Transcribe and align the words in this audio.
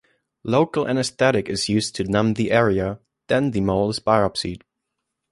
Local 0.43 0.87
anesthetic 0.87 1.47
is 1.47 1.69
used 1.69 1.95
to 1.97 2.03
numb 2.03 2.33
the 2.33 2.49
area, 2.51 2.99
then 3.27 3.51
the 3.51 3.61
mole 3.61 3.91
is 3.91 3.99
biopsied. 3.99 4.63